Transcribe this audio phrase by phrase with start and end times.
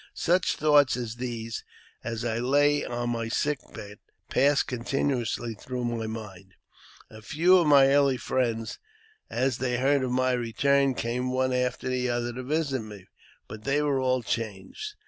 [0.15, 1.63] Such thoughts as these,
[2.03, 3.99] as I lay on my sick bed,
[4.31, 6.55] passed ■continuously through my mind.
[7.11, 8.79] A few of my early friends,
[9.29, 13.05] as they heard of my return, came one after the other to visit me;
[13.47, 14.95] but they were all changed.